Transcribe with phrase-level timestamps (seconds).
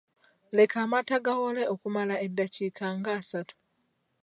[0.55, 3.55] Leka amata gawole okumala eddakiika ng’asatu.